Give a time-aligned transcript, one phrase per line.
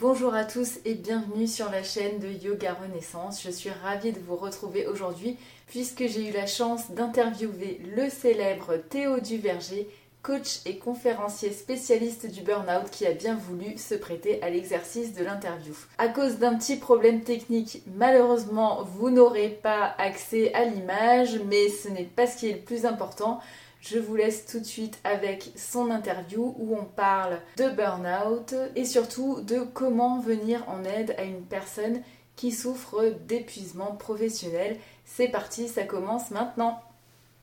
[0.00, 3.40] Bonjour à tous et bienvenue sur la chaîne de Yoga Renaissance.
[3.44, 5.36] Je suis ravie de vous retrouver aujourd'hui
[5.68, 9.88] puisque j'ai eu la chance d'interviewer le célèbre Théo Duverger,
[10.24, 15.22] coach et conférencier spécialiste du burn-out qui a bien voulu se prêter à l'exercice de
[15.22, 15.74] l'interview.
[15.98, 21.88] À cause d'un petit problème technique, malheureusement, vous n'aurez pas accès à l'image, mais ce
[21.88, 23.38] n'est pas ce qui est le plus important.
[23.86, 28.86] Je vous laisse tout de suite avec son interview où on parle de burn-out et
[28.86, 32.00] surtout de comment venir en aide à une personne
[32.34, 34.78] qui souffre d'épuisement professionnel.
[35.04, 36.80] C'est parti, ça commence maintenant.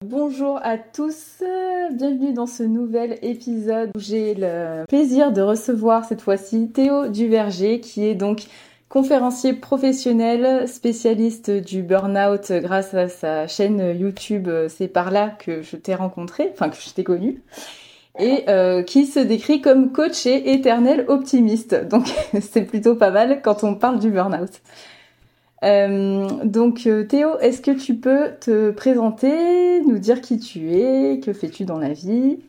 [0.04, 1.44] Bonjour à tous,
[1.92, 7.82] bienvenue dans ce nouvel épisode où j'ai le plaisir de recevoir cette fois-ci Théo Duverger
[7.82, 8.48] qui est donc
[8.92, 14.50] conférencier professionnel, spécialiste du burn-out grâce à sa chaîne YouTube.
[14.68, 17.42] C'est par là que je t'ai rencontré, enfin que je t'ai connu,
[18.20, 21.74] et euh, qui se décrit comme coach et éternel optimiste.
[21.88, 22.08] Donc
[22.42, 24.62] c'est plutôt pas mal quand on parle du burn-out.
[25.64, 31.22] Euh, donc euh, Théo, est-ce que tu peux te présenter, nous dire qui tu es,
[31.22, 32.40] que fais-tu dans la vie?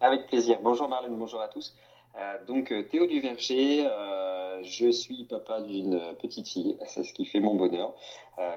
[0.00, 0.58] Avec plaisir.
[0.60, 1.76] Bonjour Marlène, bonjour à tous.
[2.16, 7.24] Euh, donc euh, Théo Duverger, euh, je suis papa d'une petite fille, c'est ce qui
[7.24, 7.94] fait mon bonheur.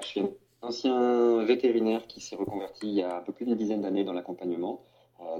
[0.02, 0.30] je suis un
[0.62, 4.12] ancien vétérinaire qui s'est reconverti il y a un peu plus d'une dizaine d'années dans
[4.12, 4.82] l'accompagnement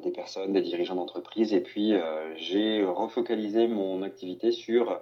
[0.02, 1.92] des personnes, des dirigeants d'entreprise, et puis
[2.36, 5.00] j'ai refocalisé mon activité sur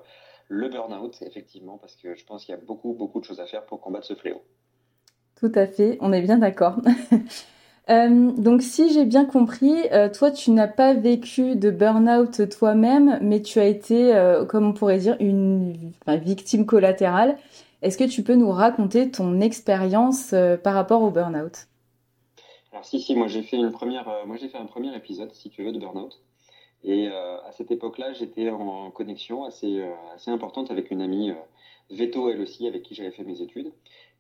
[0.49, 3.47] le burn-out, effectivement, parce que je pense qu'il y a beaucoup, beaucoup de choses à
[3.47, 4.43] faire pour combattre ce fléau.
[5.41, 6.77] Tout à fait, on est bien d'accord.
[7.89, 13.19] Euh, donc si j'ai bien compris, euh, toi tu n'as pas vécu de burn-out toi-même,
[13.23, 17.39] mais tu as été, euh, comme on pourrait dire, une victime collatérale.
[17.83, 21.69] Est-ce que tu peux nous raconter ton expérience par rapport au burn-out?
[22.73, 26.21] Alors si si, moi j'ai fait fait un premier épisode, si tu veux, de burn-out.
[26.83, 31.33] Et à cette époque-là, j'étais en connexion assez assez importante avec une amie.
[31.91, 33.71] Veto, elle aussi, avec qui j'avais fait mes études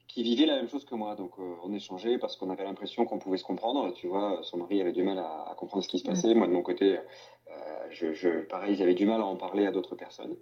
[0.08, 1.14] qui vivait la même chose que moi.
[1.14, 3.92] Donc euh, on échangeait parce qu'on avait l'impression qu'on pouvait se comprendre.
[3.92, 6.34] Tu vois, son mari avait du mal à, comprendre ce qui se passait.
[6.34, 9.72] Moi de mon côté, euh, je, je, pareil, j'avais du mal à en parler à
[9.72, 10.36] d'autres personnes.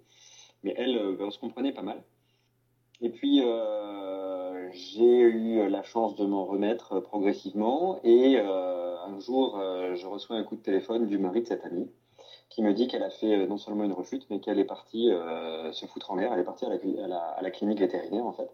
[0.63, 2.03] Mais elle, euh, ben, on se comprenait pas mal.
[3.01, 3.41] Et puis
[4.71, 7.99] j'ai eu la chance de m'en remettre progressivement.
[8.05, 9.59] Et un jour,
[9.93, 11.89] je reçois un coup de téléphone du mari de cette amie
[12.49, 15.11] qui me dit qu'elle a fait non seulement une rechute, mais qu'elle est partie
[15.73, 16.31] se foutre en l'air.
[16.31, 16.69] Elle est partie à
[17.07, 18.49] la, à la clinique vétérinaire en fait.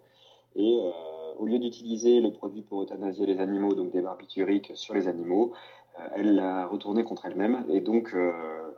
[0.55, 0.91] Et euh,
[1.37, 5.53] au lieu d'utiliser le produit pour euthanasier les animaux, donc des barbituriques sur les animaux,
[5.99, 7.65] euh, elle l'a retourné contre elle-même.
[7.69, 8.31] Et donc, euh,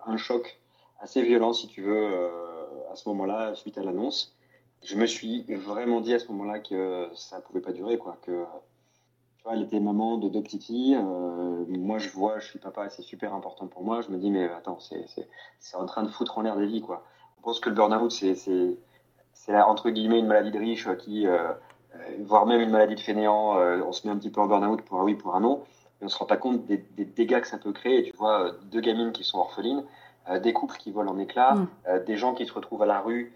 [0.06, 0.59] un choc
[1.00, 2.29] assez violent, si tu veux,
[2.89, 4.34] à ce moment-là, suite à l'annonce.
[4.84, 8.17] Je me suis vraiment dit à ce moment-là que ça pouvait pas durer, quoi.
[8.22, 8.45] Que,
[9.35, 10.97] tu vois, elle était maman de deux petites filles.
[11.67, 14.00] moi, je vois, je suis papa, c'est super important pour moi.
[14.00, 17.03] Je me dis, mais attends, c'est en train de foutre en l'air des vies, quoi.
[17.40, 18.78] On pense que le burn-out, c'est
[19.46, 21.38] c'est entre guillemets une maladie de riche qui, euh,
[21.96, 24.48] euh, voire même une maladie de fainéant, euh, on se met un petit peu en
[24.48, 25.64] burn-out pour un oui, pour un non,
[26.02, 28.03] et on se rend pas compte des, dégâts que ça peut créer.
[28.03, 29.84] tu vois, deux gamines qui sont orphelines,
[30.42, 32.00] des couples qui volent en éclats, mm.
[32.06, 33.34] des gens qui se retrouvent à la rue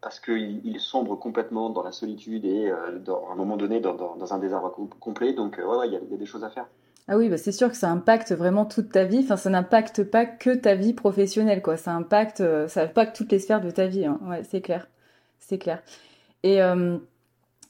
[0.00, 2.72] parce qu'ils sombrent complètement dans la solitude et
[3.04, 5.32] dans, à un moment donné dans, dans, un désarroi complet.
[5.32, 6.66] Donc, ouais, ouais, il y, a des choses à faire.
[7.08, 9.20] Ah oui, bah c'est sûr que ça impacte vraiment toute ta vie.
[9.24, 11.76] Enfin, ça n'impacte pas que ta vie professionnelle, quoi.
[11.76, 14.06] Ça impacte, ça impacte toutes les sphères de ta vie.
[14.06, 14.20] Hein.
[14.28, 14.86] Ouais, c'est clair
[15.38, 15.82] c'est clair.
[16.42, 16.98] Et euh,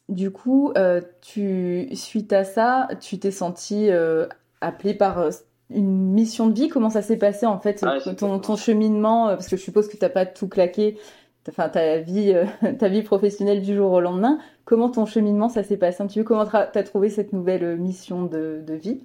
[0.09, 4.27] du coup, euh, tu, suite à ça, tu t'es senti euh,
[4.61, 5.29] appelé par
[5.71, 6.69] une mission de vie?
[6.69, 9.97] Comment ça s'est passé en fait, ah, ton, ton, cheminement Parce que je suppose que
[9.97, 10.99] tu n'as pas tout claqué,
[11.49, 12.35] enfin ta vie,
[12.79, 14.39] ta vie professionnelle du jour au lendemain.
[14.65, 16.03] Comment ton cheminement ça s'est passé?
[16.03, 19.01] Un petit peu Comment tu as trouvé cette nouvelle mission de, de vie,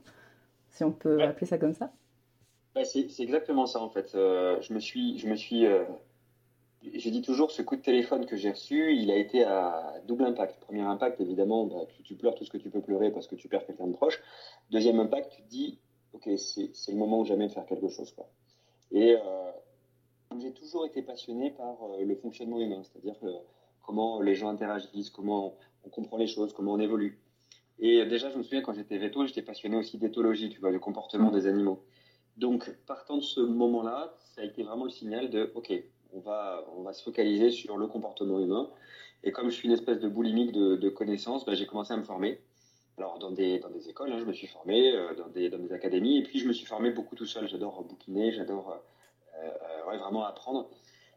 [0.70, 1.92] si on peut appeler ça comme ça?
[2.76, 4.12] Bah, C'est exactement ça en fait.
[4.14, 5.66] je me suis, je me suis
[6.96, 10.26] je dis toujours, ce coup de téléphone que j'ai reçu, il a été à double
[10.26, 10.60] impact.
[10.60, 13.48] Premier impact, évidemment, bah, tu, pleures tout ce que tu peux pleurer parce que tu
[13.48, 14.22] perds quelqu'un de proche.
[14.72, 15.80] Deuxième impact, tu te dis,
[16.14, 18.12] ok, c'est le moment ou jamais de faire quelque chose.
[18.12, 18.30] Quoi.
[18.92, 19.52] Et euh,
[20.40, 23.16] j'ai toujours été passionné par euh, le fonctionnement humain, c'est-à-dire
[23.82, 25.56] comment les gens interagissent, comment
[25.86, 27.20] on comprend les choses, comment on évolue.
[27.80, 30.80] Et déjà, je me souviens quand j'étais veto, j'étais passionné aussi d'éthologie, tu vois, du
[30.80, 31.36] comportement mmh.
[31.36, 31.84] des animaux.
[32.38, 35.72] Donc, partant de ce moment-là, ça a été vraiment le signal de, ok,
[36.14, 38.70] on va, on va se focaliser sur le comportement humain.
[39.24, 42.04] Et comme je suis une espèce de boulimique de, connaissances, ben, j'ai commencé à me
[42.04, 42.40] former.
[42.98, 45.58] Alors, dans des, dans des écoles, hein, je me suis formé, euh, dans, des, dans
[45.58, 47.48] des académies, et puis je me suis formé beaucoup tout seul.
[47.48, 48.82] J'adore bouquiner, j'adore
[49.40, 50.70] euh, euh, vraiment apprendre.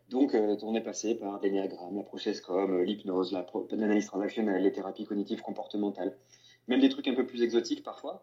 [0.09, 3.37] Donc, on est passé par des néagrammes, l'approche ESCOM, l'hypnose,
[3.73, 6.17] l'analyse transactionnelle, les thérapies cognitives comportementales,
[6.69, 8.23] même des trucs un peu plus exotiques parfois.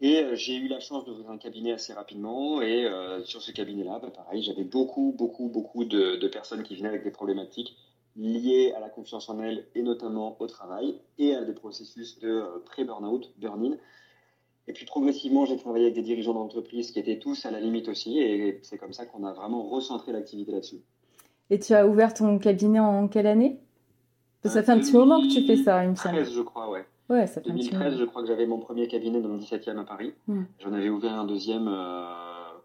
[0.00, 2.60] Et euh, j'ai eu la chance d'ouvrir un cabinet assez rapidement.
[2.60, 6.76] Et euh, sur ce cabinet-là, bah, pareil, j'avais beaucoup, beaucoup, beaucoup de, de, personnes qui
[6.76, 7.76] venaient avec des problématiques
[8.16, 12.28] liées à la confiance en elles et notamment au travail et à des processus de
[12.28, 13.76] euh, pré-burnout, burn-in.
[14.68, 17.88] Et puis progressivement, j'ai travaillé avec des dirigeants d'entreprise qui étaient tous à la limite
[17.88, 18.18] aussi.
[18.18, 20.80] Et c'est comme ça qu'on a vraiment recentré l'activité là-dessus.
[21.50, 23.60] Et tu as ouvert ton cabinet en quelle année?
[24.44, 26.24] Ça fait un petit moment que tu fais ça, il me semble.
[26.24, 26.84] je crois, ouais.
[27.08, 29.84] Ouais, ça fait 2013, je crois que j'avais mon premier cabinet dans le 17e à
[29.84, 30.12] Paris.
[30.58, 32.04] J'en avais ouvert un deuxième euh,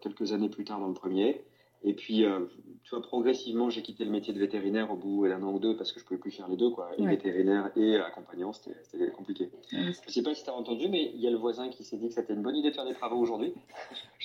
[0.00, 1.42] quelques années plus tard dans le premier.
[1.84, 2.40] Et puis, euh,
[2.84, 5.76] tu vois, progressivement, j'ai quitté le métier de vétérinaire au bout d'un an ou deux
[5.76, 6.90] parce que je ne pouvais plus faire les deux, quoi.
[6.96, 9.50] Et vétérinaire et accompagnant, c'était compliqué.
[9.70, 11.82] Je ne sais pas si tu as entendu, mais il y a le voisin qui
[11.82, 13.52] s'est dit que c'était une bonne idée de faire des travaux aujourd'hui.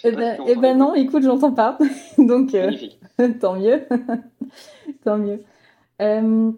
[0.04, 1.76] Eh ben, eh ben non, écoute, j'entends pas.
[2.20, 2.72] Donc, euh,
[3.42, 3.82] tant mieux.
[5.04, 5.42] tant mieux.
[6.00, 6.52] Euh,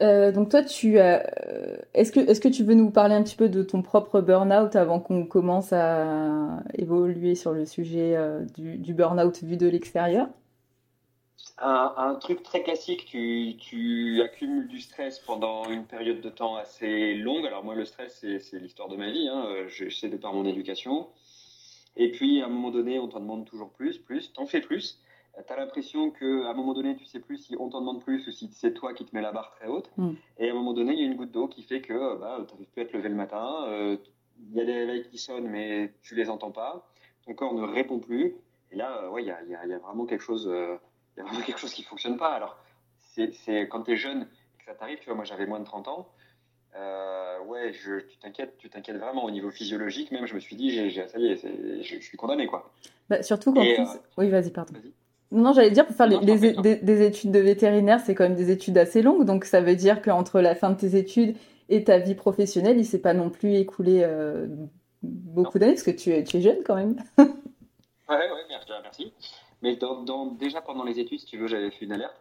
[0.00, 1.18] euh, donc toi, tu euh,
[1.94, 4.76] est-ce que est-ce que tu veux nous parler un petit peu de ton propre burn-out
[4.76, 10.28] avant qu'on commence à évoluer sur le sujet euh, du, burn-out vu de l'extérieur?
[11.60, 17.14] Un, truc très classique, tu, tu, accumules du stress pendant une période de temps assez
[17.14, 17.44] longue.
[17.46, 19.28] Alors moi, le stress, c'est l'histoire de ma vie.
[19.28, 19.64] Hein.
[19.66, 21.08] Je sais de par mon éducation.
[21.96, 25.00] Et puis, à un moment donné, on t'en demande toujours plus, plus, t'en fais plus
[25.46, 28.26] tu as l'impression qu'à un moment donné, tu sais plus si on t'en demande plus
[28.26, 29.90] ou si c'est toi qui te mets la barre très haute.
[29.96, 30.12] Mm.
[30.38, 32.38] Et à un moment donné, il y a une goutte d'eau qui fait que bah,
[32.46, 33.64] tu n'arrives plus à te lever le matin.
[33.66, 33.96] Euh,
[34.50, 36.88] il y a des réveils qui sonnent, mais tu les entends pas.
[37.24, 38.36] Ton corps ne répond plus.
[38.70, 40.76] Et là, euh, ouais, il y a, y, a, vraiment quelque chose, euh,
[41.16, 42.32] y a vraiment quelque chose qui fonctionne pas.
[42.34, 42.56] Alors,
[42.98, 45.64] c'est quand tu es jeune et que ça t'arrive, tu vois, moi j'avais moins de
[45.64, 46.08] 30 ans.
[47.46, 50.12] ouais, je, tu t'inquiètes, tu t'inquiètes vraiment au niveau physiologique.
[50.12, 52.70] Même, je me suis dit, j'ai, ça y est, je, suis condamné, quoi.
[53.08, 53.64] Bah, surtout quand.
[54.16, 54.74] oui, vas-y, pardon.
[54.74, 54.80] Vas
[55.30, 58.78] non, j'allais dire, pour faire les, des, études de vétérinaire, c'est quand même des études
[58.78, 59.24] assez longues.
[59.24, 61.36] Donc, ça veut dire qu'entre la fin de tes études
[61.68, 64.46] et ta vie professionnelle, il s'est pas non plus écoulé euh,
[65.02, 66.96] beaucoup d'années, parce que tu es, tu es jeune quand même.
[67.18, 67.26] ouais,
[68.08, 68.70] ouais, merci.
[68.82, 69.12] merci.
[69.60, 72.16] Mais dans, déjà pendant les études, si tu veux, j'avais fait une alerte.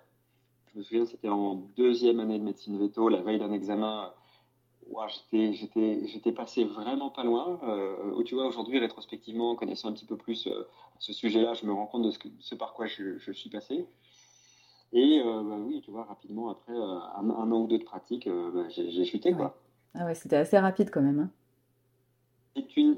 [0.74, 4.12] Je me souviens, c'était en deuxième année de médecine veto, la veille d'un examen
[5.08, 7.60] j'étais, j'étais, passé vraiment pas loin.
[7.64, 10.68] Euh, tu vois, aujourd'hui, rétrospectivement, en connaissant un petit peu plus euh,
[11.00, 13.50] ce sujet-là, je me rends compte de ce, que, ce par quoi je, je, suis
[13.50, 13.86] passé.
[14.94, 18.68] Et euh, bah, oui, tu vois, rapidement, après un, an ou deux de pratique, bah,
[18.70, 19.34] j'ai, chuté.
[19.34, 19.58] Quoi.
[19.94, 21.20] Ah ouais, c'était assez rapide quand même.
[21.20, 21.32] Hein.
[22.56, 22.98] C'est, une,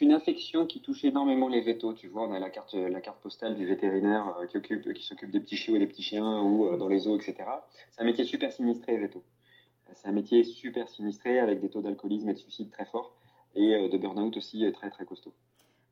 [0.00, 1.94] une infection qui touche énormément les vétos.
[1.94, 5.30] Tu vois, on a la carte, la carte postale du vétérinaire qui, occupe, qui s'occupe
[5.30, 7.36] des petits chiots et des petits chiens ou dans les eaux, etc.
[7.90, 9.22] C'est un métier super sinistré, véto
[9.92, 13.14] c'est un métier super sinistré avec des taux d'alcoolisme et de suicide très forts
[13.54, 15.32] et euh, de burn-out aussi très très costaud.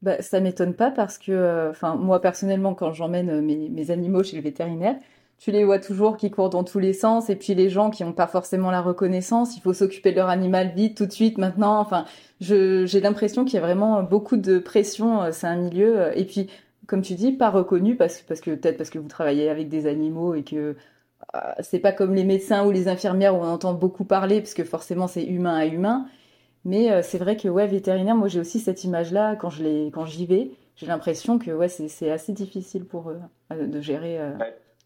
[0.03, 4.37] Bah, ça m'étonne pas parce que, euh, moi personnellement, quand j'emmène euh, mes, animaux chez
[4.37, 4.97] le vétérinaire,
[5.39, 8.05] tu les vois toujours qui courent dans tous les sens et puis les gens qui
[8.05, 11.39] n'ont pas forcément la reconnaissance, il faut s'occuper de leur animal vite, tout de suite,
[11.39, 11.81] maintenant.
[11.81, 12.05] Enfin,
[12.41, 15.33] j'ai l'impression qu'il y a vraiment beaucoup de pression.
[15.33, 16.49] C'est un milieu et puis,
[16.87, 20.35] comme tu dis, pas reconnu parce, que peut-être parce que vous travaillez avec des animaux
[20.35, 20.75] et que euh,
[21.61, 24.65] c'est pas comme les médecins ou les infirmières où on entend beaucoup parler, parce que
[24.65, 26.07] forcément c'est humain à humain.
[26.65, 29.91] Mais euh, c'est vrai que ouais, vétérinaire, moi j'ai aussi cette image-là quand je les,
[29.91, 33.21] quand j'y vais, j'ai l'impression que ouais, c'est assez difficile pour eux
[33.53, 34.21] euh, de gérer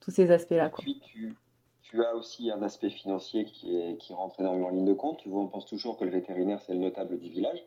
[0.00, 0.70] tous ces aspects-là.
[0.78, 1.34] Puis tu,
[1.82, 5.18] tu, as aussi un aspect financier qui, est, qui rentre énormément en ligne de compte.
[5.18, 7.62] Tu vois, on pense toujours que le vétérinaire c'est le notable du village.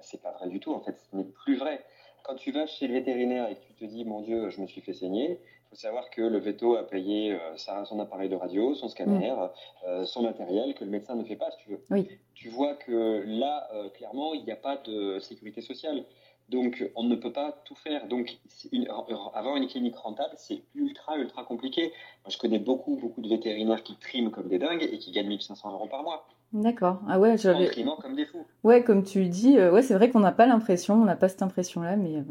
[0.00, 0.72] c'est pas vrai du tout.
[0.72, 1.84] En fait, ce n'est plus vrai.
[2.24, 4.66] Quand tu vas chez le vétérinaire et que tu te dis, mon Dieu, je me
[4.66, 5.40] suis fait saigner,
[5.72, 9.48] faut savoir que le veto a payé euh, son appareil de radio, son scanner, mm.
[9.86, 11.80] euh, son matériel, que le médecin ne fait pas, si tu veux.
[11.90, 12.08] Oui.
[12.34, 16.04] Tu vois que là, euh, clairement, il n'y a pas de sécurité sociale.
[16.50, 18.06] Donc, on ne peut pas tout faire.
[18.08, 18.36] Donc,
[18.70, 21.84] une, avoir une clinique rentable, c'est ultra, ultra compliqué.
[22.24, 25.28] Moi, je connais beaucoup, beaucoup de vétérinaires qui triment comme des dingues et qui gagnent
[25.28, 26.26] 1500 euros par mois.
[26.52, 27.00] D'accord.
[27.08, 27.70] Ah ouais, j'avais.
[27.86, 28.44] En comme des fous.
[28.62, 31.42] Ouais, comme tu dis, ouais, c'est vrai qu'on n'a pas l'impression, on n'a pas cette
[31.42, 32.22] impression-là, mais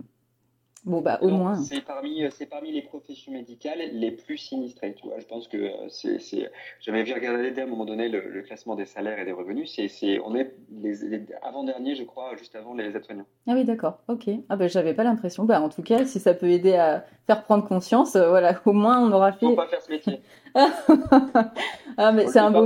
[0.83, 1.55] Bon, bah, au moins.
[1.57, 5.19] C'est parmi, c'est parmi les professions médicales les plus sinistrées, tu vois.
[5.19, 8.85] Je pense que euh, c'est, j'avais vu regarder à un moment donné le, classement des
[8.85, 9.71] salaires et des revenus.
[9.75, 13.27] C'est, c'est, on est les, avant-dernier, je crois, juste avant les aides-soignants.
[13.47, 13.99] Ah oui, d'accord.
[14.07, 14.27] Ok.
[14.49, 15.43] Ah ben, j'avais pas l'impression.
[15.43, 18.73] Bah, en tout cas, si ça peut aider à faire prendre conscience, euh, voilà, au
[18.73, 19.45] moins on aura fait.
[19.45, 20.21] Faut pas faire ce métier.
[20.55, 22.65] ah, mais c'est un beau.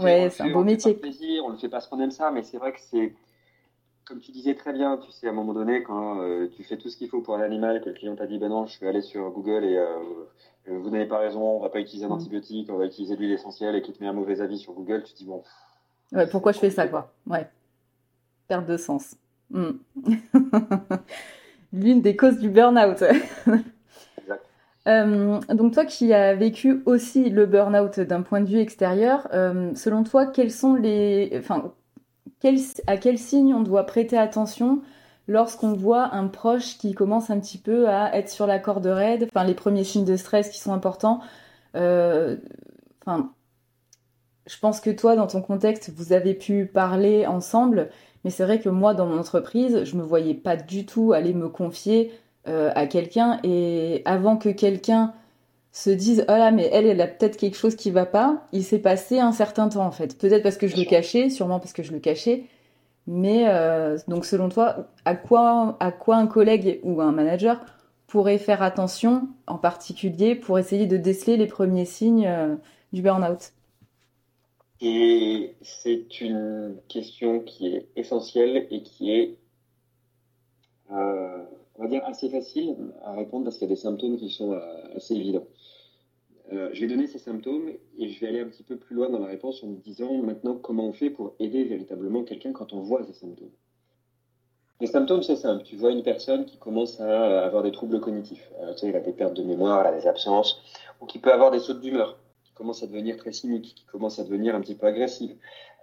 [0.00, 0.94] Ouais, c'est un beau métier.
[0.94, 3.12] plaisir, on le fait parce qu'on aime ça, mais c'est vrai que c'est
[4.08, 6.78] comme tu disais très bien, tu sais, à un moment donné, quand euh, tu fais
[6.78, 8.80] tout ce qu'il faut pour un animal, que le client t'a dit, ben non, je
[8.80, 9.86] vais aller sur Google et euh,
[10.68, 12.12] euh, vous n'avez pas raison, on va pas utiliser un mm.
[12.12, 14.72] antibiotique, on va utiliser de l'huile essentielle et qui te met un mauvais avis sur
[14.72, 15.42] Google, tu te dis, bon.
[16.12, 17.12] Ouais, pourquoi je fais ça, quoi?
[17.26, 17.46] Ouais.
[18.48, 19.14] Perte de sens.
[19.50, 19.72] Mm.
[21.74, 23.04] L'une des causes du burn-out.
[25.50, 29.28] donc toi qui as vécu aussi le burn-out d'un point de vue extérieur,
[29.74, 31.74] selon toi, quels sont les, enfin,
[32.86, 34.80] à quel signe on doit prêter attention
[35.26, 39.28] lorsqu'on voit un proche qui commence un petit peu à être sur la corde raide,
[39.30, 41.20] enfin les premiers signes de stress qui sont importants.
[41.76, 42.36] Euh,
[44.46, 47.90] je pense que toi, dans ton contexte, vous avez pu parler ensemble,
[48.24, 51.34] mais c'est vrai que moi, dans mon entreprise, je me voyais pas du tout aller
[51.34, 52.12] me confier
[52.48, 55.12] euh, à quelqu'un et avant que quelqu'un
[55.78, 58.46] se dise oh là mais elle elle a peut-être quelque chose qui va pas.
[58.52, 60.18] Il s'est passé un certain temps en fait.
[60.18, 62.44] Peut-être parce que je le cachais sûrement parce que je le cachais.
[63.06, 67.64] Mais euh, donc selon toi, à quoi, à quoi un collègue ou un manager
[68.08, 72.56] pourrait faire attention en particulier pour essayer de déceler les premiers signes euh,
[72.92, 73.52] du burn-out?
[74.80, 79.38] Et c'est une question qui est essentielle et qui est,
[80.90, 81.44] euh,
[81.76, 84.60] on va dire, assez facile à répondre parce qu'il y a des symptômes qui sont
[84.96, 85.46] assez évidents.
[86.52, 89.10] Euh, je vais donner ces symptômes et je vais aller un petit peu plus loin
[89.10, 92.72] dans la réponse en me disant maintenant comment on fait pour aider véritablement quelqu'un quand
[92.72, 93.50] on voit ces symptômes.
[94.80, 95.64] Les symptômes, c'est simple.
[95.64, 98.48] Tu vois une personne qui commence à avoir des troubles cognitifs.
[98.60, 100.62] Euh, tu sais, il a des pertes de mémoire, il a des absences,
[101.00, 104.18] ou qui peut avoir des sautes d'humeur, qui commence à devenir très cynique, qui commence
[104.20, 105.36] à devenir un petit peu agressive,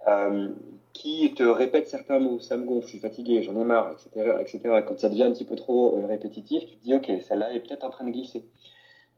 [0.08, 0.48] euh,
[0.94, 4.38] qui te répète certains mots, ça me gonfle, je suis fatigué, j'en ai marre, etc.,
[4.40, 4.60] etc.
[4.88, 7.84] Quand ça devient un petit peu trop répétitif, tu te dis, ok, celle-là est peut-être
[7.84, 8.46] en train de glisser.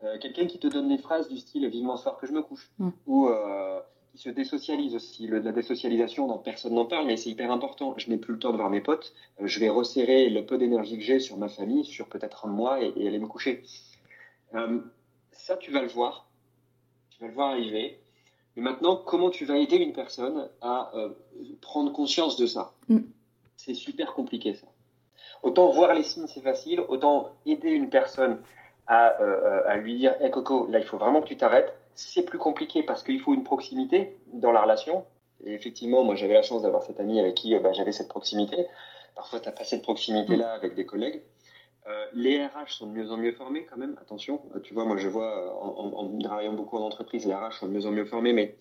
[0.05, 2.71] Euh, quelqu'un qui te donne des phrases du style vivement soir que je me couche,
[2.79, 2.91] mm.
[3.07, 3.81] ou euh,
[4.13, 5.27] qui se désocialise aussi.
[5.27, 7.95] la désocialisation, dont personne n'en parle, mais c'est hyper important.
[7.97, 10.57] Je n'ai plus le temps de voir mes potes, euh, je vais resserrer le peu
[10.57, 13.65] d'énergie que j'ai sur ma famille, sur peut-être un mois et, aller me coucher.
[15.33, 16.29] ça, tu vas le voir,
[17.11, 17.99] tu vas le voir arriver.
[18.55, 20.93] Mais maintenant, comment tu vas aider une personne à
[21.61, 22.73] prendre conscience de ça?
[22.89, 23.01] Mm.
[23.57, 24.69] C'est super compliqué ça.
[25.43, 28.41] Autant voir les signes, c'est facile, autant aider une personne
[28.91, 31.75] euh, à, lui dire hey Coco, là il faut vraiment que tu t'arrêtes.
[31.95, 35.05] C'est plus compliqué parce qu'il faut une proximité dans la relation.
[35.45, 38.09] Et effectivement, moi j'avais la chance d'avoir cette amie avec qui euh, bah, j'avais cette
[38.09, 38.67] proximité.
[39.15, 41.23] Parfois, tu n'as pas cette proximité-là avec des collègues.
[41.87, 44.41] Euh, les RH sont de mieux en mieux formés quand même, attention.
[44.63, 47.73] tu vois, moi je vois en, en, travaillant beaucoup en entreprise, les RH sont de
[47.73, 48.57] mieux en mieux formés, mais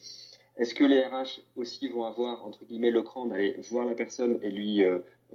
[0.56, 4.40] est-ce que les RH aussi vont avoir, entre guillemets, le cran d'aller voir la personne
[4.42, 4.84] et lui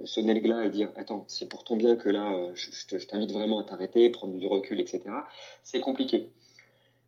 [0.05, 3.31] sonner le glas et dire attends c'est pour ton bien que là euh, je, t'invite
[3.31, 5.03] vraiment à t'arrêter prendre du recul etc
[5.63, 6.29] c'est compliqué.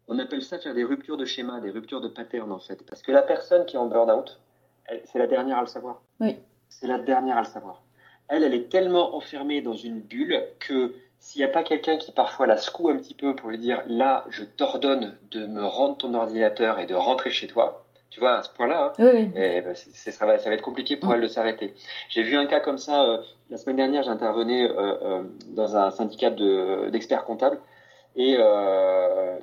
[0.08, 2.86] On appelle ça faire des ruptures de schéma des ruptures de pattern en fait.
[2.86, 4.40] Parce que la personne qui est en burn-out
[5.06, 6.04] c'est la dernière à le savoir.
[6.20, 6.38] Oui.
[6.70, 7.82] C'est la dernière à le savoir.
[8.28, 12.12] Elle elle est tellement enfermée dans une bulle que s'il n'y a pas quelqu'un qui
[12.12, 15.98] parfois la secoue un petit peu pour lui dire là je t'ordonne de me rendre
[15.98, 17.85] ton ordinateur et de rentrer chez toi
[18.16, 19.28] tu vois, à ce point-là, hein.
[19.36, 21.74] ben, ça, va, ça va être compliqué pour elle de s'arrêter.
[22.08, 23.18] J'ai vu un cas comme ça, euh,
[23.50, 27.60] la semaine dernière, j'intervenais euh, euh, dans un syndicat d'experts comptables,
[28.16, 28.38] et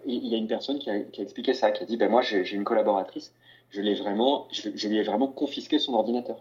[0.07, 2.51] il y a une personne qui a, expliqué ça, qui a dit, ben moi j'ai
[2.55, 3.35] une collaboratrice,
[3.69, 6.39] je, vraiment, je, lui ai vraiment confisqué son ordinateur.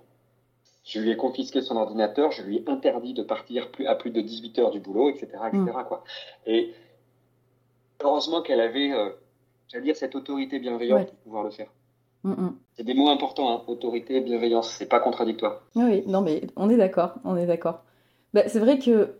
[0.85, 4.11] Je lui ai confisqué son ordinateur, je lui ai interdit de partir plus, à plus
[4.11, 5.27] de 18 heures du boulot, etc.
[5.47, 5.63] etc.
[5.65, 5.83] Mm.
[5.85, 6.05] Quoi.
[6.45, 6.73] Et
[8.01, 8.93] heureusement qu'elle avait,
[9.67, 11.67] j'allais dire, cette autorité bienveillante pour pouvoir le faire.
[12.24, 12.56] Mm, mm.
[12.78, 13.62] C'est des mots importants, hein.
[13.68, 15.62] autorité, bienveillance, c'est pas contradictoire.
[15.75, 17.84] Oui, non mais on est d'accord, on est d'accord.
[18.34, 19.16] Bah, c'est vrai que,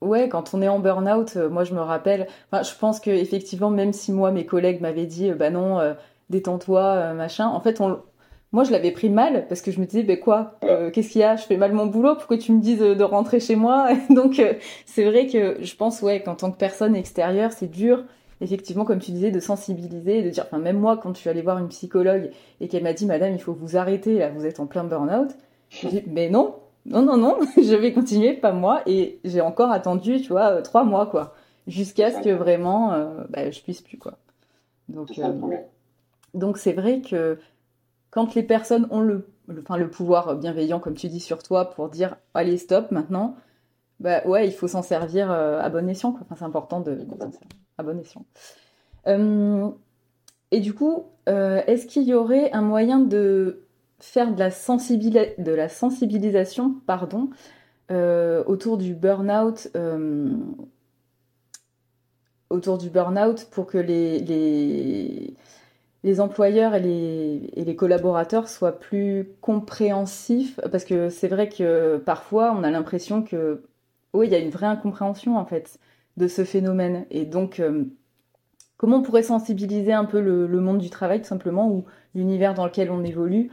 [0.00, 3.70] ouais, quand on est en burn-out, euh, moi je me rappelle, je pense que effectivement,
[3.70, 5.94] même si moi mes collègues m'avaient dit, euh, bah non, euh,
[6.28, 8.00] détends-toi, machin, en fait, on,
[8.52, 10.58] moi je l'avais pris mal parce que je me disais, bah quoi,
[10.92, 13.40] qu'est-ce qu'il y a, je fais mal mon boulot, pourquoi tu me dis de, rentrer
[13.40, 13.88] chez moi?
[14.10, 14.42] Donc
[14.86, 18.04] c'est vrai que je pense, ouais, qu'en tant que personne extérieure, c'est dur
[18.40, 21.42] effectivement, comme tu disais, de sensibiliser, de dire, enfin, même moi, quand je suis allée
[21.42, 22.30] voir une psychologue
[22.60, 25.30] et qu'elle m'a dit, madame, il faut vous arrêter, là, vous êtes en plein burn-out,
[25.68, 26.56] je dit, mais non,
[26.86, 30.62] non, non, non, je vais continuer, pas moi, et j'ai encore attendu, tu vois, euh,
[30.62, 31.34] trois mois, quoi,
[31.66, 34.18] jusqu'à ce que vraiment, euh, bah, je puisse plus, quoi.
[34.88, 35.32] Donc, euh,
[36.34, 37.38] donc c'est vrai que
[38.10, 39.28] quand les personnes ont le,
[39.60, 43.36] enfin, le pouvoir bienveillant, comme tu dis, sur toi, pour dire, allez, stop, maintenant,
[44.00, 46.22] bah ouais, il faut s'en servir à bon escient, quoi.
[46.22, 47.40] Enfin, c'est important de, s'en servir
[47.78, 48.24] à bon escient.
[49.06, 49.70] Euh,
[50.50, 53.62] et du coup, euh, est-ce qu'il y aurait un moyen de
[53.98, 54.50] faire de la,
[55.68, 57.30] sensibilisation pardon,
[57.90, 59.68] euh, autour du burn-out
[62.48, 65.34] autour du burn-out pour que les, les,
[66.02, 70.58] les employeurs et les, et les, collaborateurs soient plus compréhensifs?
[70.72, 73.62] Parce que c'est vrai que parfois, on a l'impression que,
[74.12, 75.78] oui, il y a une vraie incompréhension en fait
[76.16, 77.06] de ce phénomène.
[77.10, 77.84] Et donc, euh,
[78.76, 82.66] comment on pourrait sensibiliser un peu le, monde du travail, tout simplement, ou l'univers dans
[82.66, 83.50] lequel on évolue,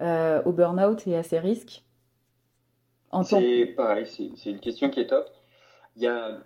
[0.00, 1.82] euh, au burn-out et à ses risques?
[3.24, 5.26] C'est pareil, c'est une question qui est top.
[5.96, 6.38] Il y a,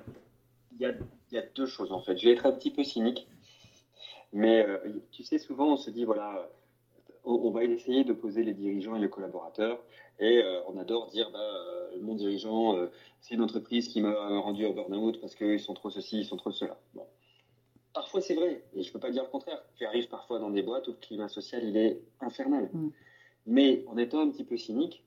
[0.79, 0.95] il
[1.33, 2.17] y, a, deux choses, en fait.
[2.17, 3.27] Je vais être un petit peu cynique.
[4.33, 4.79] Mais euh,
[5.11, 6.49] tu sais, souvent, on se dit, voilà,
[7.25, 9.81] on, va essayer de poser les dirigeants et les collaborateurs.
[10.19, 11.39] Et on adore dire, bah,
[12.01, 12.77] mon dirigeant,
[13.21, 16.37] c'est une entreprise qui m'a rendu au burn-out parce qu'ils sont trop ceci, ils sont
[16.37, 16.79] trop cela.
[16.95, 17.07] Bon.
[17.93, 19.61] Parfois, c'est vrai, et je ne peux pas dire le contraire.
[19.77, 22.71] Tu arrives parfois dans des boîtes où le climat social, il est infernal.
[22.73, 22.89] Mm.
[23.47, 25.03] Mais en étant un petit peu cynique,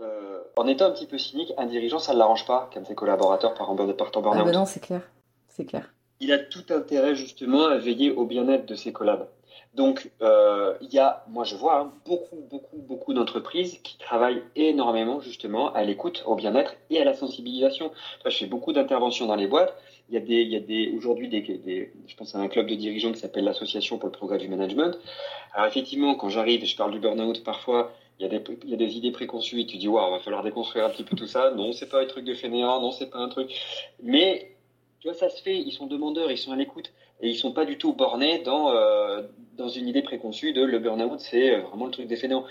[0.00, 2.94] euh, en étant un petit peu cynique, un dirigeant, ça ne l'arrange pas quand ses
[2.94, 4.40] collaborateurs partent en burn-out.
[4.40, 5.02] Ah ben non, c'est clair.
[5.48, 5.92] C'est clair.
[6.20, 9.28] Il a tout intérêt justement à veiller au bien-être de ses collabs.
[9.74, 14.42] Donc, euh, il y a, moi je vois hein, beaucoup, beaucoup, beaucoup d'entreprises qui travaillent
[14.56, 17.92] énormément justement à l'écoute, au bien-être et à la sensibilisation.
[18.24, 19.74] je fais beaucoup d'interventions dans les boîtes.
[20.08, 22.66] Il y a des, il y a des aujourd'hui des, je pense à un club
[22.66, 24.98] de dirigeants qui s'appelle l'Association pour le progrès du management.
[25.54, 28.74] Alors effectivement, quand j'arrive je parle du burn-out, parfois il y, a des, il y
[28.74, 31.26] a des idées préconçues et tu dis waouh, va falloir déconstruire un petit peu tout
[31.26, 31.52] ça.
[31.52, 33.50] Non, c'est pas un truc de fainéant, non, c'est pas un truc.
[34.02, 34.50] Mais
[35.00, 35.56] tu vois, ça se fait.
[35.56, 38.74] Ils sont demandeurs, ils sont à l'écoute et ils sont pas du tout bornés dans
[38.74, 39.22] euh,
[39.60, 42.44] dans une idée préconçue de le burn-out, c'est euh, vraiment le truc des fainéants.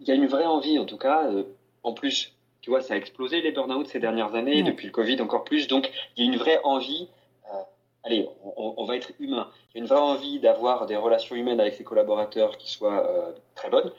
[0.00, 1.26] Il y a une vraie envie, en tout cas.
[1.26, 1.44] Euh,
[1.82, 5.20] en plus, tu vois, ça a explosé les burn-out ces dernières années, depuis le Covid
[5.20, 5.66] encore plus.
[5.66, 7.08] Donc, il y a une vraie envie.
[7.52, 7.58] Euh,
[8.04, 9.50] allez, on, va être humain.
[9.74, 13.34] Il y a une vraie envie d'avoir des relations humaines avec ses collaborateurs qui soient
[13.56, 13.90] très bonnes.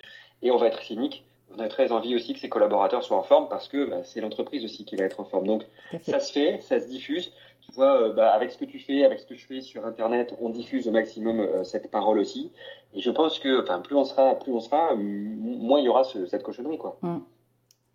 [0.41, 1.25] Et on va être cynique.
[1.55, 4.21] On a très envie aussi que ses collaborateurs soient en forme parce que bah, c'est
[4.21, 5.45] l'entreprise aussi qui va être en forme.
[5.45, 5.63] Donc,
[6.03, 7.31] ça se fait, ça se diffuse
[7.65, 9.85] tu vois, euh, bah, avec ce que tu fais, avec ce que je fais sur
[9.85, 12.51] Internet, on diffuse au maximum euh, cette parole aussi.
[12.93, 16.43] Et je pense que, plus on sera, plus on sera, moins il y aura cette
[16.43, 16.97] cochonnerie, quoi.
[17.01, 17.19] Mm.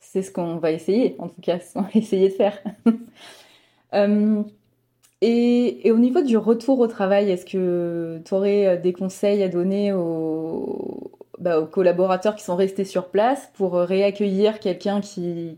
[0.01, 2.59] C'est ce qu'on va essayer, en tout cas, on va essayer de faire.
[3.95, 4.43] Euh,
[5.23, 9.95] et, au niveau du retour au travail, est-ce que tu aurais des conseils à donner
[9.95, 15.57] aux, bah, aux collaborateurs qui sont restés sur place pour réaccueillir quelqu'un qui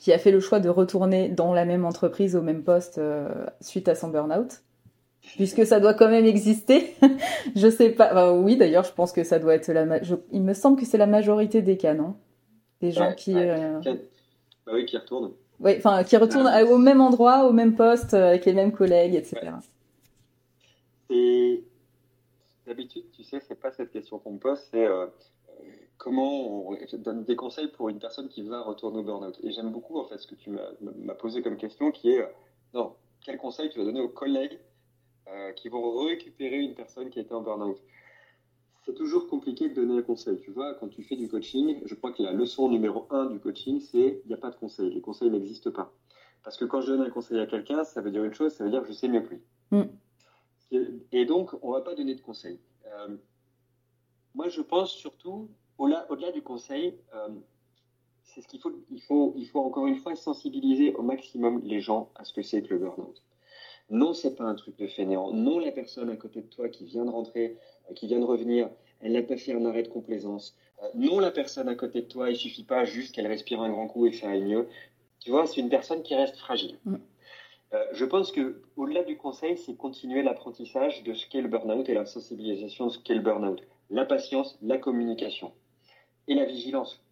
[0.00, 3.28] qui a fait le choix de retourner dans la même entreprise, au même poste, euh,
[3.60, 4.62] suite à son burn-out
[5.36, 6.94] Puisque ça doit quand même exister.
[7.54, 8.32] je sais pas.
[8.32, 10.00] oui, d'ailleurs, je pense que ça doit être la.
[10.32, 12.16] Il me semble que c'est la majorité des cas, non?
[12.80, 13.34] Des gens qui.
[13.36, 13.78] Euh,
[14.66, 15.32] bah oui, qui retournent.
[15.60, 19.14] Oui, enfin, qui retournent au même endroit, au même poste, euh, avec les mêmes collègues,
[19.14, 19.52] etc.
[21.10, 21.62] Et
[22.66, 24.88] d'habitude, tu sais, c'est pas cette question qu'on me pose, c'est
[26.00, 29.38] comment on donne des conseils pour une personne qui va retourner au burn-out.
[29.42, 32.26] Et j'aime beaucoup en fait ce que tu m'as posé comme question, qui est euh,
[32.72, 34.58] non, quel conseil tu vas donner aux collègues
[35.28, 37.78] euh, qui vont récupérer une personne qui a été en burn-out?
[38.86, 40.40] C'est toujours compliqué de donner un conseil.
[40.40, 43.38] Tu vois, quand tu fais du coaching, je crois que la leçon numéro un du
[43.38, 44.90] coaching, c'est il n'y a pas de conseil.
[44.90, 45.92] Les conseils n'existent pas.
[46.42, 48.64] Parce que quand je donne un conseil à quelqu'un, ça veut dire une chose, ça
[48.64, 49.42] veut dire que je sais mieux que lui.
[49.70, 49.82] Mm.
[51.12, 52.58] Et donc, on ne va pas donner de conseils.
[52.86, 53.16] Euh,
[54.34, 57.28] moi, je pense surtout au-delà, du conseil, euh,
[58.22, 61.80] c'est ce qu'il faut, il faut, il faut encore une fois sensibiliser au maximum les
[61.80, 63.22] gens à ce que c'est que le burn-out.
[63.88, 65.32] Non, c'est pas un truc de fainéant.
[65.32, 67.56] Non, la personne à côté de toi qui vient de rentrer,
[67.90, 68.68] euh, qui vient de revenir,
[69.00, 70.56] elle n'a pas fait un arrêt de complaisance.
[70.82, 73.70] Euh, non, la personne à côté de toi, il suffit pas juste qu'elle respire un
[73.70, 74.68] grand coup et ça aille mieux.
[75.18, 76.78] Tu vois, c'est une personne qui reste fragile.
[76.84, 76.96] Mm.
[77.92, 81.94] je pense que au-delà du conseil, c'est continuer l'apprentissage de ce qu'est le burn-out et
[81.94, 83.62] la sensibilisation de ce qu'est le burn-out.
[83.90, 85.52] La patience, la communication
[86.30, 87.02] et la vigilance.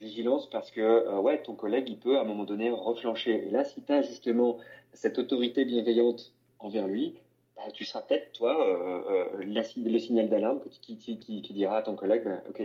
[0.00, 3.46] Vigilance parce que euh, ouais, ton collègue, il peut à un moment donné reflancher.
[3.46, 4.58] Et là, si tu as justement
[4.92, 7.14] cette autorité bienveillante envers lui,
[7.56, 11.82] bah, tu seras peut-être, toi, euh, euh, le signal d'alarme qui, qui, qui, dira à
[11.82, 12.62] ton collègue, bah, OK,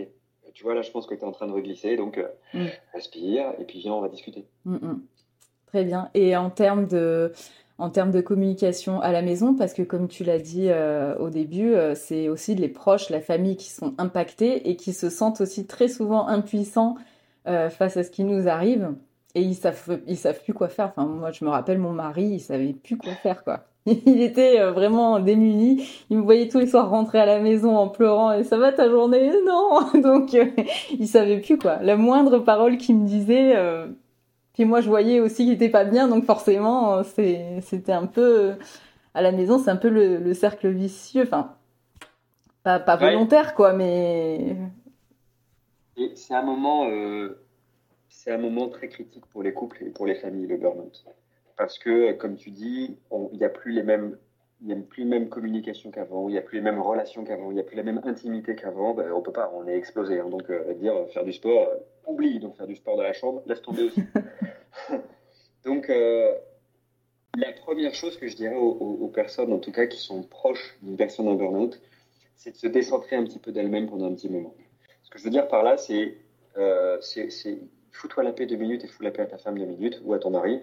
[0.54, 2.18] tu vois, là, je pense que tu es en train de reglisser, donc
[2.54, 2.66] mm.
[2.94, 4.46] respire, et puis viens, on va discuter.
[4.64, 5.02] Mm, mm.
[5.66, 6.10] Très bien.
[6.14, 7.32] Et en termes de
[7.78, 11.30] en termes de communication à la maison, parce que comme tu l'as dit euh, au
[11.30, 15.40] début, euh, c'est aussi les proches, la famille qui sont impactés et qui se sentent
[15.40, 16.96] aussi très souvent impuissants
[17.46, 18.94] euh, face à ce qui nous arrive
[19.36, 20.86] et ils savent ils savent plus quoi faire.
[20.96, 23.64] Enfin moi je me rappelle mon mari, il savait plus quoi faire quoi.
[23.86, 25.88] Il était vraiment démuni.
[26.10, 28.70] Il me voyait tous les soirs rentrer à la maison en pleurant et ça va
[28.70, 29.32] ta journée?
[29.46, 29.80] Non.
[30.02, 30.36] Donc
[30.98, 31.78] il savait plus quoi.
[31.80, 33.54] La moindre parole qu'il me disait
[34.58, 38.56] puis moi, je voyais aussi qu'il était pas bien, donc forcément, c'était un peu
[39.14, 41.22] à la maison, c'est un peu le, cercle vicieux.
[41.22, 41.54] Enfin,
[42.64, 44.56] pas, pas volontaire, quoi, mais.
[46.16, 47.40] C'est un moment, euh,
[48.08, 51.04] c'est un moment très critique pour les couples et pour les familles, le burn-out,
[51.56, 54.18] parce que, comme tu dis, il n'y a plus les mêmes
[54.60, 57.24] il n'y a plus la même communication qu'avant, il n'y a plus les mêmes relations
[57.24, 59.76] qu'avant, il n'y a plus la même intimité qu'avant, ben, on peut pas, on est
[59.76, 60.18] explosé.
[60.18, 60.28] Hein.
[60.28, 62.40] donc, euh, dire faire du sport, euh, oublie.
[62.40, 64.02] Donc, faire du sport dans la chambre, laisse tomber aussi.
[65.64, 66.34] donc, euh,
[67.36, 70.96] la première chose que je dirais aux, personnes, en tout cas, qui sont proches d'une
[70.96, 71.80] personne en burn-out,
[72.34, 74.54] c'est de se décentrer un petit peu d'elle-même pendant un petit moment.
[75.04, 76.16] Ce que je veux dire par là, c'est
[77.92, 80.14] fous-toi la paix deux minutes et fous la paix à ta femme deux minutes ou
[80.14, 80.60] à ton mari.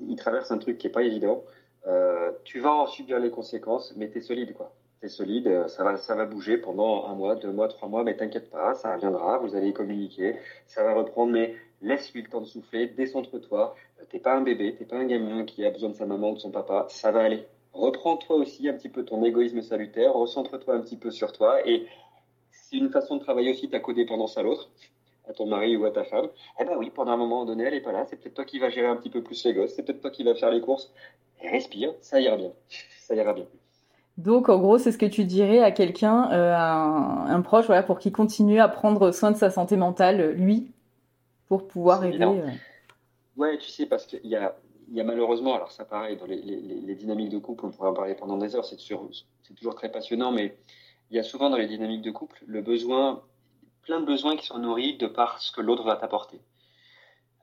[0.00, 1.42] Il traverse un truc qui n'est pas évident.
[1.86, 4.72] Euh, tu vas en subir les conséquences, mais tu es solide, quoi.
[5.00, 8.16] c'est solide, ça va, ça va bouger pendant un mois, deux mois, trois mois, mais
[8.16, 12.46] t'inquiète pas, ça reviendra, vous allez communiquer, ça va reprendre, mais laisse-lui le temps de
[12.46, 13.74] souffler, décentre-toi,
[14.08, 16.34] t'es pas un bébé, t'es pas un gamin qui a besoin de sa maman ou
[16.34, 17.46] de son papa, ça va aller.
[17.74, 21.86] Reprends-toi aussi un petit peu ton égoïsme salutaire, recentre-toi un petit peu sur toi, et
[22.50, 24.70] c'est une façon de travailler aussi ta codépendance à l'autre
[25.28, 26.28] à ton mari ou à ta femme,
[26.60, 28.58] eh ben oui, pendant un moment donné, elle n'est pas là, c'est peut-être toi qui
[28.58, 30.60] vas gérer un petit peu plus les gosses, c'est peut-être toi qui vas faire les
[30.60, 30.92] courses.
[31.40, 32.52] respire, ça ira bien.
[33.00, 33.46] Ça ira bien.
[34.16, 37.98] Donc, en gros, c'est ce que tu dirais à quelqu'un, euh, un, proche, voilà, pour
[37.98, 40.70] qu'il continue à prendre soin de sa santé mentale, lui,
[41.48, 42.22] pour pouvoir aider.
[42.22, 42.50] Euh.
[43.36, 44.54] Ouais, tu sais, parce qu'il y a,
[44.88, 47.88] il y a malheureusement, alors ça pareil, dans les, les, dynamiques de couple, on pourrait
[47.88, 48.76] en parler pendant des heures, c'est
[49.56, 50.56] toujours très passionnant, mais
[51.10, 53.22] il y a souvent dans les dynamiques de couple le besoin
[53.84, 56.40] plein de besoins qui sont nourris de par ce que l'autre va t'apporter.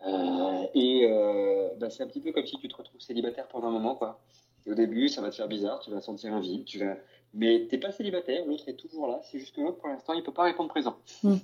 [0.06, 3.68] Euh, et euh, bah, c'est un petit peu comme si tu te retrouves célibataire pendant
[3.68, 4.20] un moment, quoi.
[4.68, 6.96] au début, ça va te faire bizarre, tu vas sentir un vide, tu vas...
[7.34, 9.22] mais t'es pas célibataire, l'autre est toujours là.
[9.24, 10.98] C'est juste que l'autre, pour l'instant, il peut pas répondre présent.
[11.24, 11.36] Mm.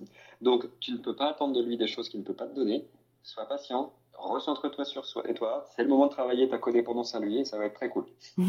[0.41, 2.55] Donc, tu ne peux pas attendre de lui des choses qu'il ne peut pas te
[2.55, 2.85] donner.
[3.23, 5.65] Sois patient, recentre-toi sur soi et toi.
[5.75, 8.05] C'est le moment de travailler ta codépendance à lui et ça va être très cool.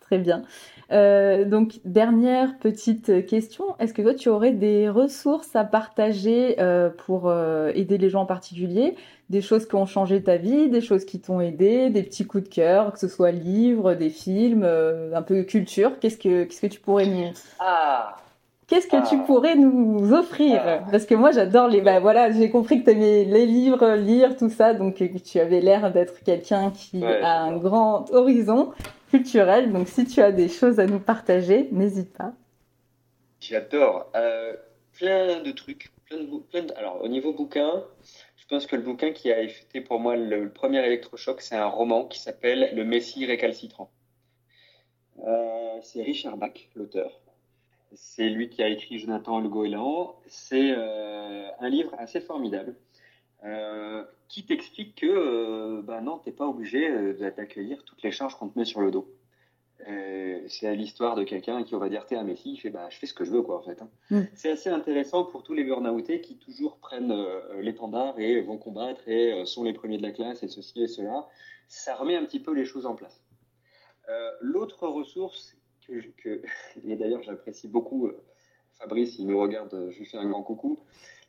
[0.00, 0.42] très bien.
[0.90, 3.76] Euh, donc, dernière petite question.
[3.78, 8.22] Est-ce que toi, tu aurais des ressources à partager euh, pour euh, aider les gens
[8.22, 8.96] en particulier?
[9.30, 12.44] Des choses qui ont changé ta vie, des choses qui t'ont aidé, des petits coups
[12.44, 15.98] de cœur, que ce soit livres, des films, un peu culture?
[16.00, 17.30] Qu'est-ce que, qu'est-ce que tu pourrais nous...
[17.58, 18.16] Ah
[18.72, 19.24] Qu'est-ce que tu ah.
[19.26, 20.78] pourrais nous offrir ah.
[20.90, 21.82] Parce que moi, j'adore les.
[21.82, 25.60] Bah voilà, j'ai compris que tu aimais les livres, lire, tout ça, donc tu avais
[25.60, 28.72] l'air d'être quelqu'un qui a un grand horizon
[29.10, 29.74] culturel.
[29.74, 32.32] Donc, si tu as des choses à nous partager, n'hésite pas.
[33.40, 34.10] J'adore.
[34.16, 34.54] Euh,
[34.94, 35.90] plein de trucs.
[36.08, 37.84] Plein de, Alors, au niveau bouquin,
[38.36, 41.66] je pense que le bouquin qui a été pour moi le, premier électrochoc, c'est un
[41.66, 43.90] roman qui s'appelle Le Messie récalcitrant.
[45.26, 47.21] Euh, c'est Richard Bach, l'auteur.
[47.94, 50.16] C'est lui qui a écrit Jonathan le Goéland.
[50.26, 52.74] C'est euh, un livre assez formidable
[53.44, 58.36] euh, qui t'explique que euh, bah non, tu n'es pas obligé d'accueillir toutes les charges
[58.36, 59.12] qu'on te met sur le dos.
[60.46, 62.98] c'est l'histoire de quelqu'un qui, on va dire, t'es un messie, il fait bah, je
[62.98, 63.82] fais ce que je veux, quoi, en fait.
[63.82, 63.90] Hein.
[64.10, 64.22] Mm.
[64.34, 67.14] C'est assez intéressant pour tous les burn-outés qui toujours prennent
[67.60, 71.28] l'étendard et vont combattre et sont les premiers de la classe et ceci et cela.
[71.68, 73.22] Ça remet un petit peu les choses en place.
[74.40, 75.56] L'autre ressource
[76.16, 76.42] que,
[76.86, 78.22] et d'ailleurs j'apprécie beaucoup euh,
[78.78, 80.78] Fabrice, il nous regarde, euh, je lui fais un grand coucou.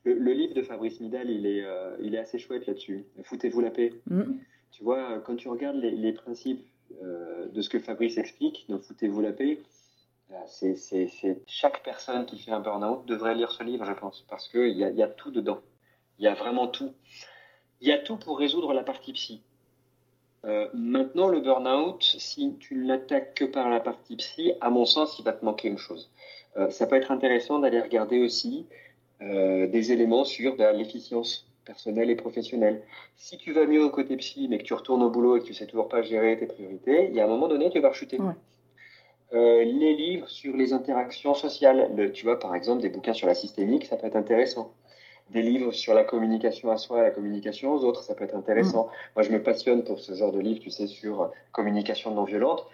[0.05, 3.05] Le, livre de Fabrice Midal, il est, euh, il est assez chouette là-dessus.
[3.23, 3.93] Foutez-vous la paix.
[4.07, 4.33] Mm.
[4.71, 6.65] Tu vois, quand tu regardes les, principes
[7.01, 9.59] de ce que Fabrice explique, donc Foutez-vous la paix,
[10.47, 10.75] c'est,
[11.47, 14.83] chaque personne qui fait un burn-out devrait lire ce livre, je pense, parce qu'il y
[14.83, 15.61] a, y a tout dedans.
[16.19, 16.91] Il y a vraiment tout.
[17.79, 19.41] Il y a tout pour résoudre la partie psy.
[20.45, 25.17] Euh, maintenant, le burn-out, si tu l'attaques que par la partie psy, à mon sens,
[25.19, 26.11] il va te manquer une chose.
[26.57, 28.65] Euh, ça peut être intéressant d'aller regarder aussi
[29.21, 32.81] euh, des éléments sur bah, l'efficience personnelle et professionnelle.
[33.15, 35.45] Si tu vas mieux au côté psy, mais que tu retournes au boulot et que
[35.45, 37.89] tu sais toujours pas gérer tes priorités, il y a un moment donné, tu vas
[37.89, 38.17] rechuter.
[39.31, 43.85] les livres sur les interactions sociales, tu vois, par exemple, des bouquins sur la systémique,
[43.85, 44.73] ça peut être intéressant
[45.29, 48.35] des livres sur la communication à soi et la communication aux autres, ça peut être
[48.35, 48.85] intéressant.
[48.85, 48.89] Mm.
[49.15, 52.65] Moi, je me passionne pour ce genre de livre, tu sais, sur communication non violente.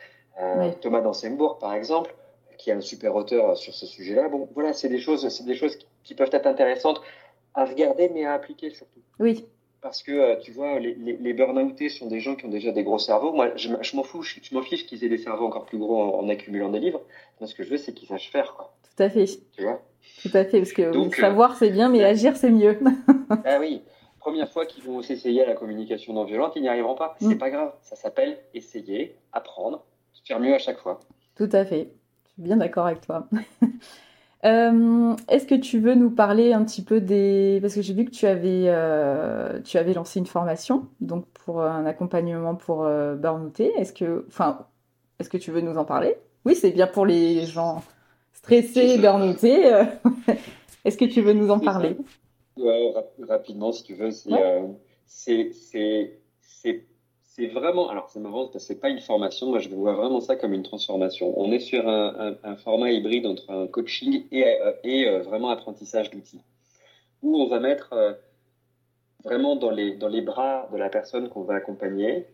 [0.42, 2.14] Euh, Thomas Dansembourg, par exemple,
[2.58, 4.30] qui est un super auteur sur ce sujet-là.
[4.30, 7.02] Bon, voilà, c'est des choses, c'est des choses qui peuvent être intéressantes
[7.54, 9.02] à regarder, mais à appliquer surtout.
[9.20, 9.46] Oui.
[9.82, 12.84] Parce que, euh, tu vois, les, les, burn-outés sont des gens qui ont déjà des
[12.84, 13.32] gros cerveaux.
[13.32, 16.28] Moi, je, m'en fous, je, m'en fiche qu'ils aient des cerveaux encore plus gros en,
[16.28, 17.02] accumulant des livres.
[17.40, 18.74] Moi, ce que je veux, c'est qu'ils sachent faire, quoi.
[18.84, 19.26] Tout à fait.
[19.54, 19.82] Tu vois?
[20.22, 22.80] Tout à fait, parce que euh, savoir c'est bien, mais agir c'est mieux.
[23.46, 23.82] ah oui,
[24.20, 27.16] première fois qu'ils vont s'essayer à la communication non violente, ils n'y arriveront pas.
[27.20, 27.38] C'est mm.
[27.38, 29.86] pas grave, ça s'appelle essayer, apprendre,
[30.26, 31.00] faire mieux à chaque fois.
[31.36, 31.92] Tout à fait,
[32.26, 33.28] je suis bien d'accord avec toi.
[34.46, 37.60] Euh, est-ce que tu veux nous parler un petit peu des...
[37.62, 41.62] Parce que j'ai vu que tu avais, euh, tu avais lancé une formation donc pour
[41.62, 43.18] un accompagnement pour euh,
[43.58, 44.26] Est-ce que...
[44.30, 44.66] Enfin,
[45.20, 46.16] est-ce que tu veux nous en parler?
[46.46, 47.84] Oui, c'est bien pour les gens
[48.42, 49.74] stressé, burnouté.
[49.74, 49.84] Euh,
[50.86, 51.96] est-ce que tu veux nous en parler?
[52.58, 52.94] Ouais,
[53.28, 54.10] Rapidement, si tu veux.
[54.32, 54.68] Euh,
[55.06, 57.90] c'est c'est vraiment.
[57.90, 59.48] Alors, c'est marrant parce que c'est pas une formation.
[59.48, 61.34] Moi, je vois vraiment ça comme une transformation.
[61.40, 66.42] On est sur un, format hybride entre un coaching et, euh, et vraiment apprentissage d'outils.
[67.22, 68.18] Où on va mettre
[69.24, 72.26] vraiment dans les, dans les bras de la personne qu'on va accompagner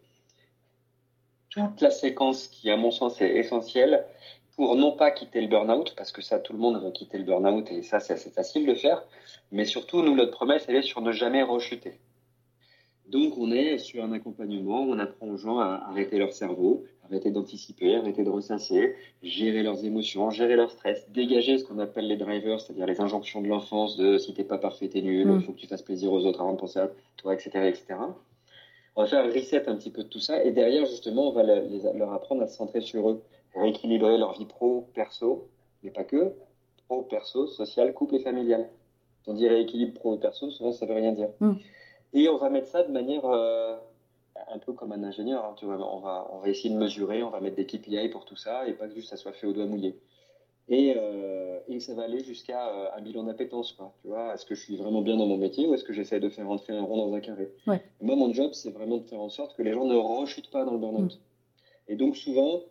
[1.49, 4.05] toute la séquence qui, à mon sens, est essentielle
[4.55, 7.25] pour non pas quitter le burn-out, parce que ça, tout le monde veut quitter le
[7.25, 9.03] burn-out et ça, c'est assez facile de faire,
[9.51, 11.99] mais surtout, nous, notre promesse, elle est sur ne jamais rechuter.
[13.07, 17.29] Donc, on est sur un accompagnement, on apprend aux gens à arrêter leur cerveau, arrêter
[17.29, 22.17] d'anticiper, arrêter de ressasser, gérer leurs émotions, gérer leur stress, dégager ce qu'on appelle les
[22.17, 25.41] drivers, c'est-à-dire les injonctions de l'enfance de si t'es pas parfait, t'es nul, il mm.
[25.41, 27.99] faut que tu fasses plaisir aux autres avant de penser à toi, etc., etc.
[28.95, 31.31] On va faire un reset un petit peu de tout ça et derrière, justement, on
[31.31, 33.21] va leur apprendre à se centrer sur eux,
[33.55, 35.47] rééquilibrer leur vie pro, perso,
[35.83, 36.33] mais pas que,
[36.87, 38.69] pro, perso, social, couple et familial.
[39.27, 41.29] On dit rééquilibre pro et perso, souvent ça veut rien dire.
[41.39, 41.53] Mm.
[42.13, 43.75] Et on va mettre ça de manière euh,
[44.53, 45.43] un peu comme un ingénieur.
[45.45, 48.09] Hein, tu vois, on, va, on va essayer de mesurer, on va mettre des KPI
[48.09, 49.99] pour tout ça et pas que juste ça soit fait au doigt mouillé.
[50.67, 53.73] Et, euh, et ça va aller jusqu'à euh, un bilan d'appétence.
[53.73, 55.93] Quoi, tu vois, est-ce que je suis vraiment bien dans mon métier ou est-ce que
[55.93, 57.51] j'essaie de faire rentrer un rond dans un carré?
[57.67, 60.65] Moi, mon job, c'est vraiment de faire en sorte que les gens ne rechutent pas
[60.65, 61.13] dans le burn-out.
[61.13, 61.91] Mm.
[61.91, 62.61] Et donc, souvent,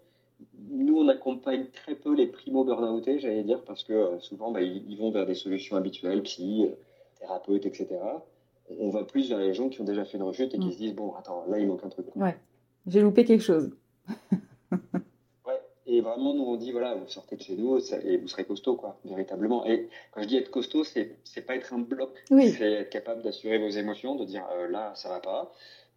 [0.69, 4.99] nous, on accompagne très peu les primo-burnoutés, j'allais dire, parce que souvent, bah, ils, ils,
[4.99, 6.67] vont vers des solutions habituelles, psy,
[7.19, 7.99] thérapeute, etc
[8.79, 10.73] on va plus vers les gens qui ont déjà fait une rechute et qui mm.
[10.73, 12.07] se disent bon, attends, là il manque un truc.
[12.17, 12.37] Ouais,
[12.87, 13.71] j'ai loupé quelque chose.
[14.73, 18.45] ouais, et vraiment, nous on dit voilà, vous sortez de chez nous et vous serez
[18.45, 19.67] costaud, quoi, véritablement.
[19.67, 23.23] Et quand je dis être costaud, c'est, c'est pas être un bloc, c'est être capable
[23.23, 25.53] d'assurer vos émotions, de dire euh, là ça va pas,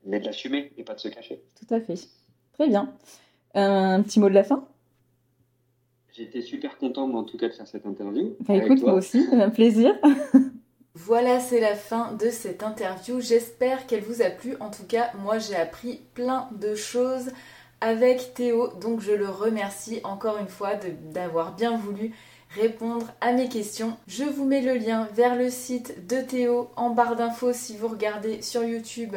[0.05, 1.41] mais de l'assumer et pas de se cacher.
[1.59, 1.95] Tout à fait.
[2.53, 2.93] Très bien.
[3.53, 4.65] Un petit mot de la fin?
[6.13, 8.35] J'étais super content, en tout cas, de faire cette interview.
[8.41, 9.93] Bah, écoute, moi aussi, un plaisir.
[10.99, 13.21] Voilà, c'est la fin de cette interview.
[13.21, 14.55] J'espère qu'elle vous a plu.
[14.59, 17.29] En tout cas, moi j'ai appris plein de choses
[17.81, 20.71] avec Théo, donc je le remercie encore une fois
[21.13, 22.15] d'avoir bien voulu
[22.49, 23.95] répondre à mes questions.
[24.07, 27.89] Je vous mets le lien vers le site de Théo en barre d'infos si vous
[27.89, 29.15] regardez sur YouTube